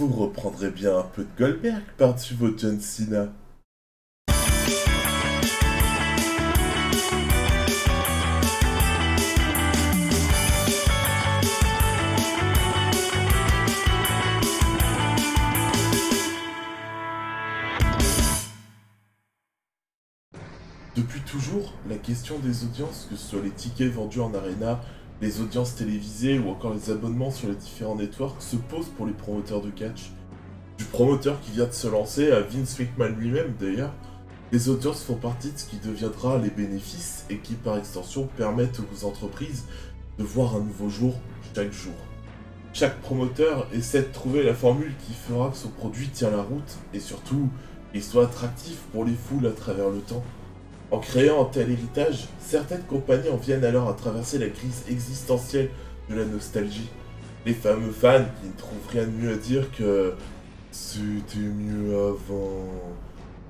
[0.00, 3.28] Vous reprendrez bien un peu de Goldberg par-dessus votre John Cena.
[20.96, 24.80] Depuis toujours, la question des audiences, que ce soit les tickets vendus en arena,
[25.20, 29.12] les audiences télévisées ou encore les abonnements sur les différents networks se posent pour les
[29.12, 30.12] promoteurs de catch.
[30.78, 33.94] Du promoteur qui vient de se lancer à Vince McMahon lui-même d'ailleurs,
[34.52, 38.80] les audiences font partie de ce qui deviendra les bénéfices et qui par extension permettent
[38.80, 39.64] aux entreprises
[40.18, 41.14] de voir un nouveau jour
[41.54, 41.94] chaque jour.
[42.72, 46.78] Chaque promoteur essaie de trouver la formule qui fera que son produit tient la route
[46.92, 47.48] et surtout
[47.94, 50.24] il soit attractif pour les foules à travers le temps.
[50.90, 55.70] En créant un tel héritage, certaines compagnies en viennent alors à traverser la crise existentielle
[56.08, 56.88] de la nostalgie.
[57.46, 60.14] Les fameux fans qui ne trouvent rien de mieux à dire que
[60.70, 62.64] c'était mieux avant.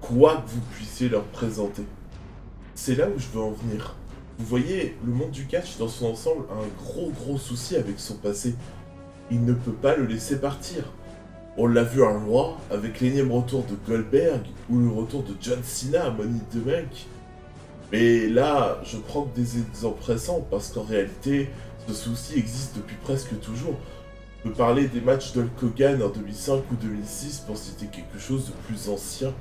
[0.00, 1.82] Quoi que vous puissiez leur présenter.
[2.74, 3.94] C'est là où je veux en venir.
[4.38, 8.00] Vous voyez, le monde du catch dans son ensemble a un gros gros souci avec
[8.00, 8.54] son passé.
[9.30, 10.84] Il ne peut pas le laisser partir.
[11.58, 15.58] On l'a vu un roi avec l'énième retour de Goldberg ou le retour de John
[15.62, 17.06] Cena à Money the Bank.
[17.92, 21.50] Mais là, je prends des exemples récents parce qu'en réalité,
[21.88, 23.74] ce souci existe depuis presque toujours.
[24.44, 28.46] On peut parler des matchs d'Hulk Hogan en 2005 ou 2006 pour citer quelque chose
[28.46, 29.34] de plus ancien.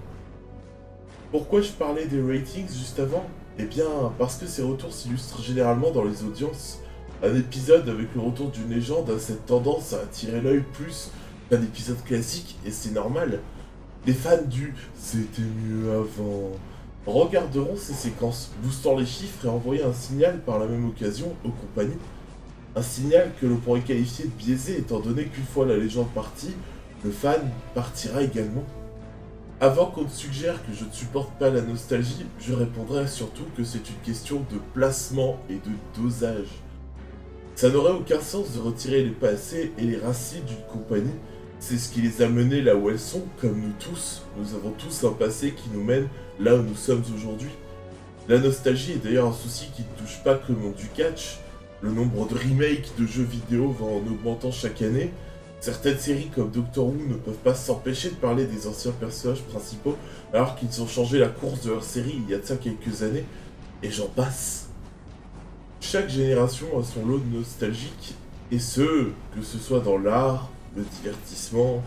[1.31, 3.25] Pourquoi je parlais des ratings juste avant?
[3.59, 3.86] Eh bien,
[4.17, 6.80] parce que ces retours s'illustrent généralement dans les audiences.
[7.22, 11.11] Un épisode avec le retour d'une légende a cette tendance à attirer l'œil plus
[11.50, 13.42] qu'un épisode classique, et c'est normal.
[14.08, 16.52] Les fans du C'était mieux avant
[17.05, 21.50] regarderont ces séquences, boostant les chiffres et envoyant un signal par la même occasion aux
[21.50, 21.97] compagnies.
[22.75, 26.53] Un signal que l'on pourrait qualifier de biaisé étant donné qu'une fois la légende partie,
[27.03, 27.42] le fan
[27.73, 28.64] partira également.
[29.61, 33.64] Avant qu'on ne suggère que je ne supporte pas la nostalgie, je répondrai surtout que
[33.64, 36.48] c'est une question de placement et de dosage.
[37.55, 41.11] Ça n'aurait aucun sens de retirer les passés et les racines d'une compagnie,
[41.59, 44.23] c'est ce qui les a menés là où elles sont, comme nous tous.
[44.37, 46.08] Nous avons tous un passé qui nous mène
[46.39, 47.52] là où nous sommes aujourd'hui.
[48.27, 51.39] La nostalgie est d'ailleurs un souci qui ne touche pas que le monde du catch.
[51.81, 55.11] Le nombre de remakes de jeux vidéo va en augmentant chaque année.
[55.59, 59.97] Certaines séries comme Doctor Who ne peuvent pas s'empêcher de parler des anciens personnages principaux
[60.33, 63.03] alors qu'ils ont changé la course de leur série il y a de ça quelques
[63.03, 63.26] années.
[63.83, 64.70] Et j'en passe.
[65.81, 68.14] Chaque génération a son lot de nostalgique,
[68.52, 71.84] et ce, que ce soit dans l'art, le divertissement.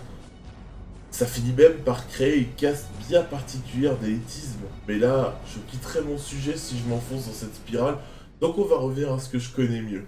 [1.10, 4.60] Ça finit même par créer une caste bien particulière d'élitisme.
[4.88, 7.98] Mais là, je quitterai mon sujet si je m'enfonce dans cette spirale,
[8.40, 10.04] donc on va revenir à ce que je connais mieux.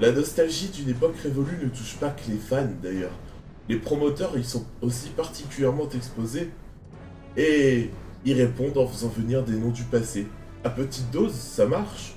[0.00, 3.10] La nostalgie d'une époque révolue ne touche pas que les fans d'ailleurs.
[3.68, 6.50] Les promoteurs y sont aussi particulièrement exposés
[7.36, 7.90] et
[8.24, 10.28] ils répondent en faisant venir des noms du passé.
[10.64, 12.14] À petite dose, ça marche.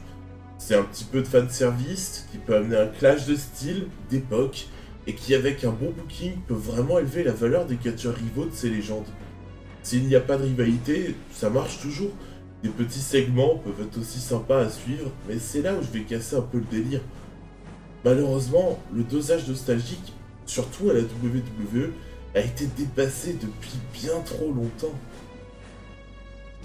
[0.59, 4.67] C'est un petit peu de fan service qui peut amener un clash de style, d'époque
[5.07, 8.53] et qui avec un bon booking peut vraiment élever la valeur des catcheurs rivaux de
[8.53, 9.07] ces légendes.
[9.83, 12.11] S'il n'y a pas de rivalité, ça marche toujours.
[12.63, 16.05] Des petits segments peuvent être aussi sympas à suivre, mais c'est là où je vais
[16.05, 17.01] casser un peu le délire.
[18.05, 20.13] Malheureusement, le dosage nostalgique,
[20.45, 21.91] surtout à la WWE,
[22.35, 24.93] a été dépassé depuis bien trop longtemps.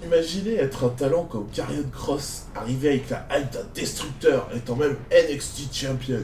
[0.03, 4.95] Imaginez être un talent comme Karrion Cross, arrivé avec la hype d'un destructeur, étant même
[5.11, 6.23] NXT Champion,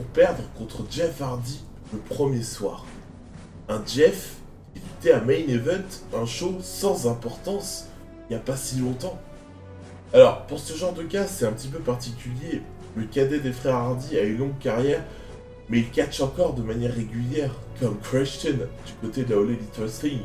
[0.00, 2.84] perdre contre Jeff Hardy le premier soir.
[3.68, 4.36] Un Jeff
[4.74, 7.86] qui luttait à Main Event, un show sans importance,
[8.28, 9.18] il n'y a pas si longtemps.
[10.12, 12.62] Alors, pour ce genre de cas, c'est un petit peu particulier.
[12.96, 15.04] Le cadet des frères Hardy a une longue carrière,
[15.68, 19.76] mais il catch encore de manière régulière, comme Christian du côté de la All Elite
[19.78, 20.20] Wrestling.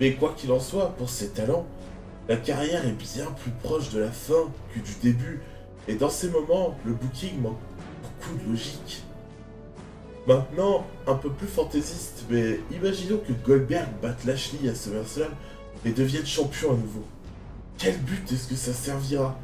[0.00, 1.66] Mais quoi qu'il en soit, pour ses talents,
[2.28, 5.42] la carrière est bien plus proche de la fin que du début,
[5.88, 7.58] et dans ces moments, le booking manque
[8.30, 9.02] de logique.
[10.26, 15.30] Maintenant, un peu plus fantaisiste, mais imaginons que Goldberg batte Lashley à SummerSlam
[15.84, 17.04] et devienne champion à nouveau.
[17.76, 19.36] Quel but est-ce que ça servira?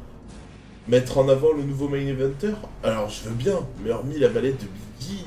[0.87, 2.53] Mettre en avant le nouveau main eventer?
[2.83, 5.25] Alors je veux bien, mais hormis la mallette de Biggie,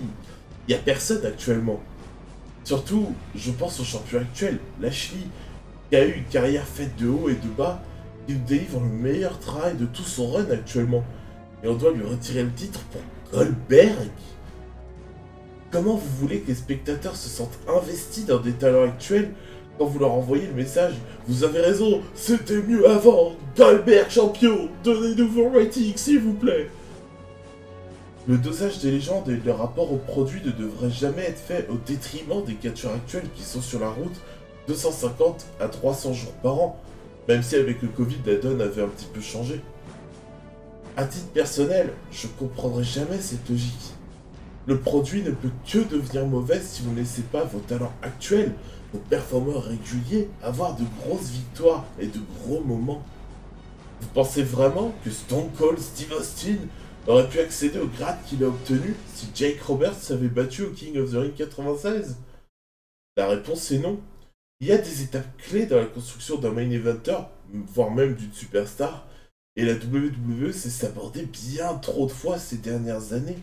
[0.66, 1.80] il y a personne actuellement.
[2.64, 5.18] Surtout, je pense au champion actuel, Lashley,
[5.90, 7.82] qui a eu une carrière faite de haut et de bas,
[8.26, 11.04] qui délivre le meilleur travail de tout son run actuellement.
[11.62, 13.02] Et on doit lui retirer le titre pour
[13.32, 14.10] Goldberg?
[15.70, 19.30] Comment vous voulez que les spectateurs se sentent investis dans des talents actuels
[19.78, 20.92] quand vous leur envoyez le message?
[21.26, 23.32] Vous avez raison, c'était mieux avant.
[23.56, 26.68] Goldberg champion Donnez-nous vos ratings, s'il vous plaît.
[28.28, 31.76] Le dosage des légendes et le rapport au produit ne devrait jamais être fait au
[31.86, 34.20] détriment des catcheurs actuels qui sont sur la route
[34.68, 36.80] 250 à 300 jours par an,
[37.28, 39.60] même si avec le Covid la donne avait un petit peu changé.
[40.94, 43.94] À titre personnel, je comprendrai jamais cette logique.
[44.66, 48.52] Le produit ne peut que devenir mauvais si vous ne laissez pas vos talents actuels,
[48.92, 53.02] vos performeurs réguliers, avoir de grosses victoires et de gros moments.
[54.02, 56.56] Vous pensez vraiment que Stone Cold Steve Austin
[57.06, 60.98] aurait pu accéder au grade qu'il a obtenu si Jake Roberts s'avait battu au King
[60.98, 62.16] of the Ring 96
[63.16, 63.98] La réponse est non.
[64.60, 67.16] Il y a des étapes clés dans la construction d'un main eventer,
[67.50, 69.06] voire même d'une superstar,
[69.56, 73.38] et la WWE s'est sabordée bien trop de fois ces dernières années.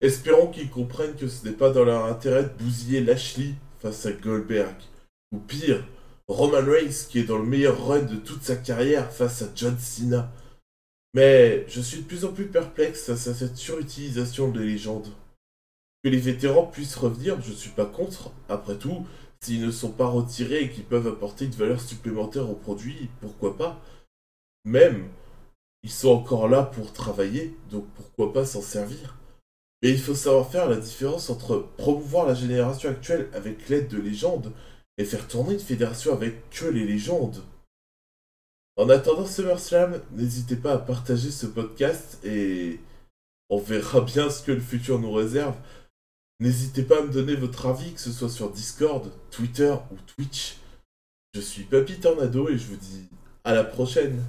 [0.00, 4.12] Espérons qu'ils comprennent que ce n'est pas dans leur intérêt de bousiller Lashley face à
[4.12, 4.76] Goldberg.
[5.32, 5.84] Ou pire,
[6.28, 9.78] Roman Reigns qui est dans le meilleur run de toute sa carrière face à John
[9.78, 10.32] Cena.
[11.14, 15.12] Mais je suis de plus en plus perplexe face à cette surutilisation de légendes.
[16.02, 18.30] Que les vétérans puissent revenir, je ne suis pas contre.
[18.48, 19.06] Après tout,
[19.40, 23.56] s'ils ne sont pas retirés et qu'ils peuvent apporter une valeur supplémentaire au produit, pourquoi
[23.56, 23.80] pas?
[24.64, 25.08] Même,
[25.82, 29.16] ils sont encore là pour travailler, donc pourquoi pas s'en servir
[29.82, 33.98] Mais il faut savoir faire la différence entre promouvoir la génération actuelle avec l'aide de
[33.98, 34.52] légendes
[34.96, 37.42] et faire tourner une fédération avec que les légendes.
[38.76, 42.80] En attendant SummerSlam, n'hésitez pas à partager ce podcast et
[43.50, 45.56] on verra bien ce que le futur nous réserve.
[46.40, 50.56] N'hésitez pas à me donner votre avis, que ce soit sur Discord, Twitter ou Twitch.
[51.34, 53.06] Je suis Papy Tornado et je vous dis
[53.44, 54.20] à la prochaine